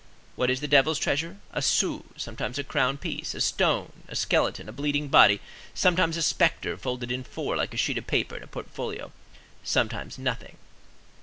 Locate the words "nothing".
10.17-10.57